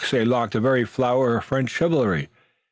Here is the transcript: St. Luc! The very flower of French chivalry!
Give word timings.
St. 0.03 0.27
Luc! 0.27 0.49
The 0.49 0.59
very 0.59 0.83
flower 0.83 1.37
of 1.37 1.43
French 1.45 1.69
chivalry! 1.69 2.29